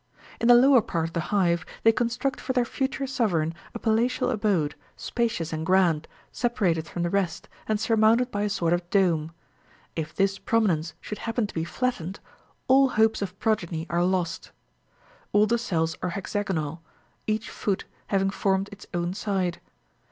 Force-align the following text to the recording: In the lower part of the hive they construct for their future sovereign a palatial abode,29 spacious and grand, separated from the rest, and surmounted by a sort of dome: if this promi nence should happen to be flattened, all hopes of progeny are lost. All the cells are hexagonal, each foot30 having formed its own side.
In 0.39 0.47
the 0.47 0.55
lower 0.55 0.81
part 0.81 1.09
of 1.09 1.13
the 1.13 1.19
hive 1.29 1.63
they 1.83 1.91
construct 1.91 2.41
for 2.41 2.53
their 2.53 2.65
future 2.65 3.05
sovereign 3.05 3.53
a 3.75 3.77
palatial 3.77 4.31
abode,29 4.31 4.73
spacious 4.97 5.53
and 5.53 5.63
grand, 5.63 6.07
separated 6.31 6.87
from 6.87 7.03
the 7.03 7.11
rest, 7.11 7.47
and 7.67 7.79
surmounted 7.79 8.31
by 8.31 8.41
a 8.41 8.49
sort 8.49 8.73
of 8.73 8.89
dome: 8.89 9.31
if 9.95 10.15
this 10.15 10.39
promi 10.39 10.69
nence 10.71 10.93
should 11.01 11.19
happen 11.19 11.45
to 11.45 11.53
be 11.53 11.63
flattened, 11.63 12.19
all 12.67 12.89
hopes 12.89 13.21
of 13.21 13.39
progeny 13.39 13.85
are 13.91 14.03
lost. 14.03 14.51
All 15.33 15.45
the 15.45 15.59
cells 15.59 15.95
are 16.01 16.09
hexagonal, 16.09 16.81
each 17.27 17.49
foot30 17.51 17.83
having 18.07 18.29
formed 18.31 18.69
its 18.71 18.87
own 18.95 19.13
side. 19.13 19.61